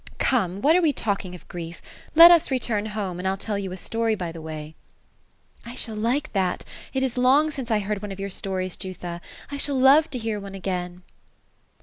[0.17, 1.79] Gome, what are we talking of grief?
[2.15, 4.75] Let us return home; and V\l tell you a story by tbe way
[5.15, 8.75] *'^ I shall like that; it is long since I heard one of your stories,
[8.75, 9.21] Jutha.
[9.51, 11.03] I shall love to hear one again."